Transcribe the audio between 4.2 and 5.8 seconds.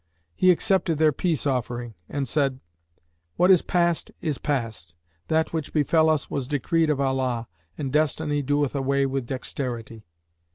past: that which